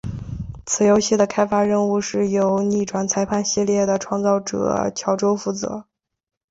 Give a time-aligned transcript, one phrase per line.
[0.65, 5.85] 此游戏的开发任务是由逆转裁判系列的创造者巧舟负责。